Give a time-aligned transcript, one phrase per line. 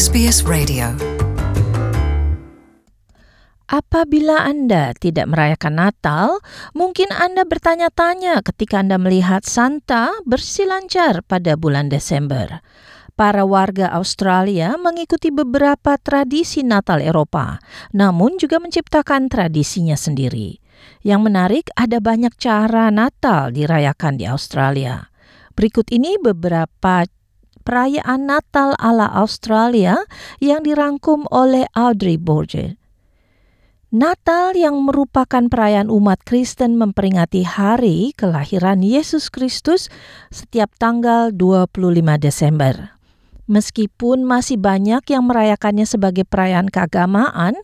[0.00, 0.96] SBS Radio.
[3.68, 6.40] Apabila Anda tidak merayakan Natal,
[6.72, 12.64] mungkin Anda bertanya-tanya ketika Anda melihat Santa bersilancar pada bulan Desember.
[13.12, 17.60] Para warga Australia mengikuti beberapa tradisi Natal Eropa,
[17.92, 20.64] namun juga menciptakan tradisinya sendiri.
[21.04, 25.12] Yang menarik, ada banyak cara Natal dirayakan di Australia.
[25.52, 27.04] Berikut ini beberapa
[27.70, 30.02] perayaan Natal ala Australia
[30.42, 32.74] yang dirangkum oleh Audrey Borges.
[33.94, 39.86] Natal yang merupakan perayaan umat Kristen memperingati hari kelahiran Yesus Kristus
[40.34, 41.78] setiap tanggal 25
[42.18, 42.99] Desember.
[43.50, 47.58] Meskipun masih banyak yang merayakannya sebagai perayaan keagamaan,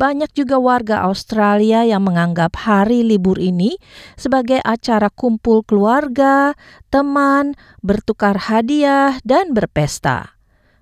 [0.00, 3.76] banyak juga warga Australia yang menganggap hari libur ini
[4.16, 6.56] sebagai acara kumpul keluarga,
[6.88, 7.52] teman,
[7.84, 10.35] bertukar hadiah, dan berpesta.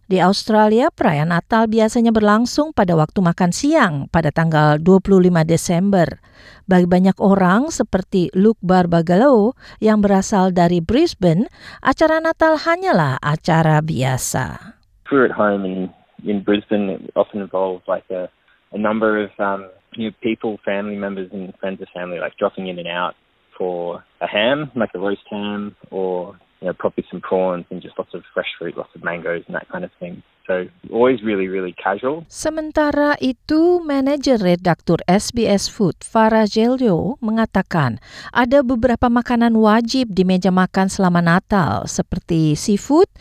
[0.04, 6.20] Di Australia, perayaan Natal biasanya berlangsung pada waktu makan siang pada tanggal 25 Desember.
[6.68, 11.48] Bagi banyak orang seperti Luke Barbagalo yang berasal dari Brisbane,
[11.80, 14.76] acara Natal hanyalah acara biasa.
[15.08, 15.88] We're at home in,
[16.28, 16.92] in Brisbane.
[16.92, 18.28] It often involves like a,
[18.76, 22.78] a number of um, know, people, family members and friends of family like dropping in
[22.78, 23.14] and out
[23.56, 27.92] for a ham, like a roast ham, or you know, probably some prawns and just
[28.00, 30.24] lots of fresh fruit, lots of mangoes and that kind of thing.
[30.48, 32.24] So always really, really casual.
[32.32, 38.00] Sementara itu, manajer redaktur SBS Food, Farah Jelio, mengatakan
[38.32, 43.12] ada beberapa makanan wajib di meja makan selama Natal, seperti seafood,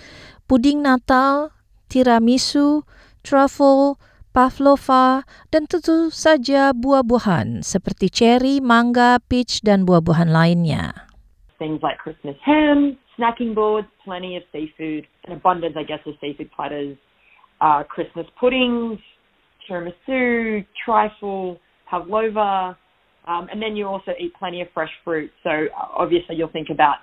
[0.48, 1.52] puding Natal,
[1.92, 2.88] tiramisu,
[3.28, 4.00] truffle,
[4.32, 11.12] pavlova, dan tentu saja buah-buahan seperti cherry, mangga, peach, dan buah-buahan lainnya.
[11.60, 16.52] Things like Christmas ham, snacking boards, plenty of seafood, an abundance, I guess, of seafood
[16.52, 16.98] platters,
[17.62, 19.00] uh, Christmas puddings,
[19.68, 22.78] tiramisu, trifle, pavlova,
[23.28, 25.32] um, and then you also eat plenty of fresh fruit.
[25.44, 26.98] So uh, obviously you'll think about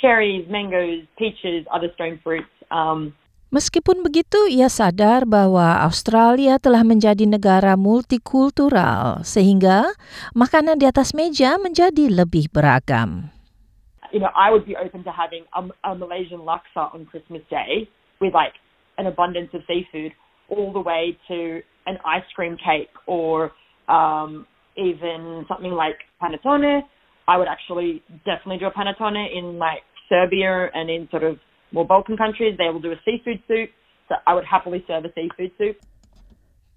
[0.00, 2.50] cherries, mangoes, peaches, other stone fruits.
[2.70, 3.14] Um,
[3.54, 9.94] Meskipun begitu, ia sadar bahwa Australia telah menjadi negara multikultural, sehingga
[10.34, 13.33] makanan di atas meja menjadi lebih beragam.
[14.14, 17.90] You know, I would be open to having a, a Malaysian laksa on Christmas Day
[18.20, 18.54] with like
[18.96, 20.12] an abundance of seafood,
[20.48, 21.60] all the way to
[21.90, 23.50] an ice cream cake or
[23.90, 24.46] um,
[24.78, 26.86] even something like panettone.
[27.26, 31.42] I would actually definitely do a panettone in like Serbia and in sort of
[31.72, 32.54] more Balkan countries.
[32.56, 33.70] They will do a seafood soup.
[34.08, 35.76] So I would happily serve a seafood soup.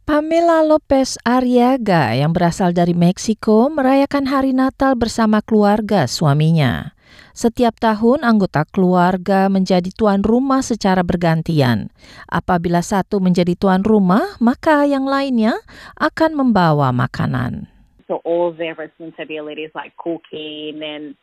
[0.07, 6.96] Pamela Lopez Ariaga yang berasal dari Meksiko merayakan hari Natal bersama keluarga suaminya.
[7.37, 11.93] Setiap tahun anggota keluarga menjadi tuan rumah secara bergantian.
[12.25, 15.57] Apabila satu menjadi tuan rumah, maka yang lainnya
[16.01, 17.69] akan membawa makanan.
[18.07, 21.13] So all their responsibilities like cooking and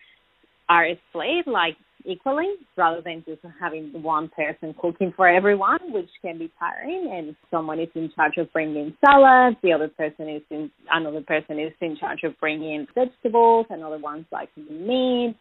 [0.69, 6.39] are split like equally rather than just having one person cooking for everyone, which can
[6.39, 7.11] be tiring.
[7.13, 11.59] And someone is in charge of bringing salads, the other person is in another person
[11.59, 15.37] is in charge of bringing vegetables, another one's like meat.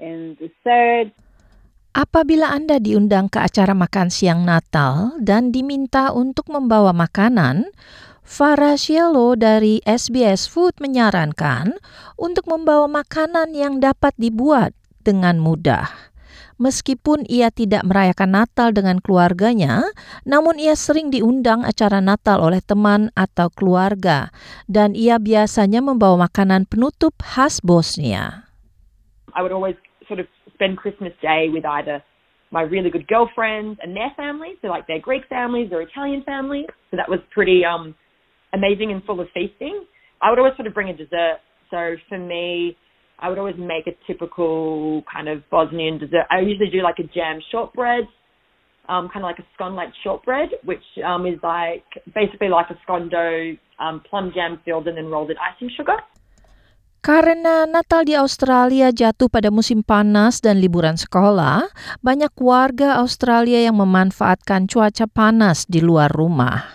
[0.00, 1.12] And the third
[1.96, 7.72] Apabila Anda diundang ke acara makan siang Natal dan diminta untuk membawa makanan,
[8.20, 11.80] Farah Cielo dari SBS Food menyarankan
[12.20, 14.76] untuk membawa makanan yang dapat dibuat
[15.08, 15.88] dengan mudah.
[16.60, 19.88] Meskipun ia tidak merayakan Natal dengan keluarganya,
[20.28, 24.28] namun ia sering diundang acara Natal oleh teman atau keluarga,
[24.68, 28.52] dan ia biasanya membawa makanan penutup khas bosnya.
[29.36, 29.76] I would always
[30.08, 32.02] sort of spend Christmas Day with either
[32.50, 36.66] my really good girlfriends and their families, so like their Greek families or Italian families.
[36.90, 37.94] So that was pretty um,
[38.52, 39.84] amazing and full of feasting.
[40.22, 41.38] I would always sort of bring a dessert.
[41.70, 42.76] So for me,
[43.18, 46.26] I would always make a typical kind of Bosnian dessert.
[46.30, 48.04] I usually do like a jam shortbread,
[48.88, 51.84] um, kind of like a scone-like shortbread, which um, is like
[52.14, 55.96] basically like a scone dough, um, plum jam filled and then rolled in icing sugar.
[57.06, 61.70] Karena Natal di Australia jatuh pada musim panas dan liburan sekolah,
[62.02, 66.66] banyak warga Australia yang memanfaatkan cuaca panas di luar rumah.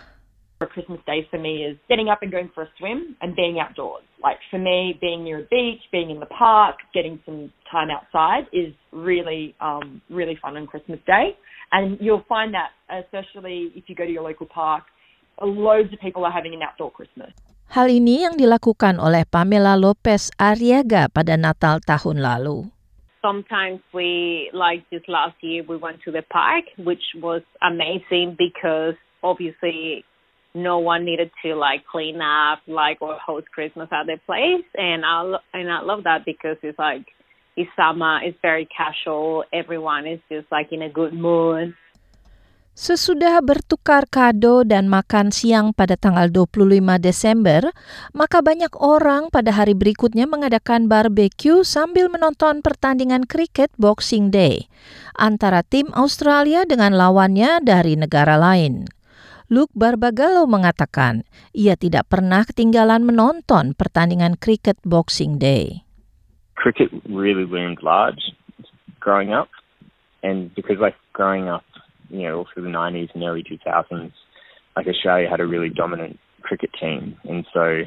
[0.72, 4.08] Christmas Day for me is getting up and going for a swim and being outdoors.
[4.24, 8.48] Like for me, being near a beach, being in the park, getting some time outside
[8.56, 11.36] is really, um, really fun on Christmas Day.
[11.76, 14.88] And you'll find that, especially if you go to your local park,
[15.44, 17.36] loads of people are having an outdoor Christmas.
[17.72, 22.68] Hal ini yang dilakukan oleh Pamela Lopez Ariaga pada Natal tahun lalu.
[23.24, 29.00] Sometimes we, like this last year, we went to the park, which was amazing because
[29.24, 30.04] obviously
[30.52, 35.08] no one needed to like clean up like or host Christmas at their place, and
[35.08, 37.08] I and I love that because it's like
[37.56, 41.72] it's summer, it's very casual, everyone is just like in a good mood.
[42.82, 47.70] Sesudah bertukar kado dan makan siang pada tanggal 25 Desember,
[48.10, 54.66] maka banyak orang pada hari berikutnya mengadakan barbecue sambil menonton pertandingan kriket Boxing Day
[55.14, 58.90] antara tim Australia dengan lawannya dari negara lain.
[59.54, 61.22] Luke Barbagalo mengatakan
[61.54, 65.86] ia tidak pernah ketinggalan menonton pertandingan kriket Boxing Day.
[66.58, 68.34] Cricket really loomed large
[68.98, 69.54] growing up,
[70.26, 71.62] and because like growing up
[72.12, 74.12] you know, all through the 90s and early 2000s,
[74.76, 77.16] like Australia had a really dominant cricket team.
[77.24, 77.84] And so,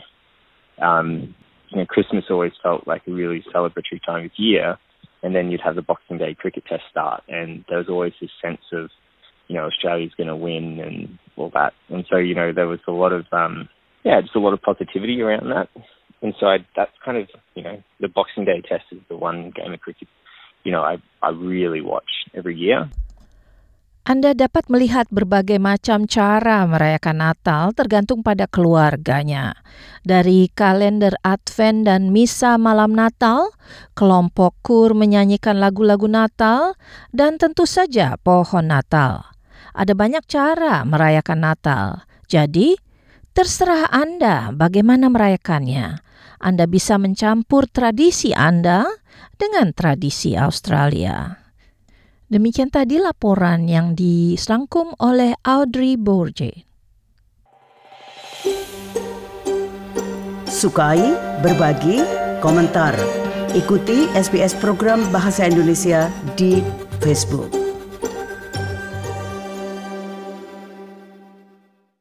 [0.82, 1.34] um,
[1.70, 4.78] you know, Christmas always felt like a really celebratory time of year.
[5.22, 7.22] And then you'd have the Boxing Day cricket test start.
[7.28, 8.90] And there was always this sense of,
[9.48, 11.72] you know, Australia's going to win and all that.
[11.88, 13.68] And so, you know, there was a lot of, um,
[14.04, 15.68] yeah, just a lot of positivity around that.
[16.22, 19.52] And so I, that's kind of, you know, the Boxing Day test is the one
[19.54, 20.08] game of cricket,
[20.62, 22.88] you know, I, I really watch every year.
[24.04, 29.56] Anda dapat melihat berbagai macam cara merayakan Natal tergantung pada keluarganya.
[30.04, 33.48] Dari kalender Advent dan misa malam Natal,
[33.96, 36.76] kelompok kur menyanyikan lagu-lagu Natal,
[37.16, 39.24] dan tentu saja pohon Natal.
[39.72, 42.04] Ada banyak cara merayakan Natal.
[42.28, 42.76] Jadi,
[43.32, 46.04] terserah Anda bagaimana merayakannya.
[46.44, 48.84] Anda bisa mencampur tradisi Anda
[49.40, 51.43] dengan tradisi Australia.
[52.24, 56.64] Demikian tadi laporan yang diselangkum oleh Audrey Borje.
[60.48, 61.02] Sukai,
[61.44, 62.00] berbagi,
[62.40, 62.96] komentar.
[63.52, 66.64] Ikuti SBS program Bahasa Indonesia di
[67.04, 67.63] Facebook.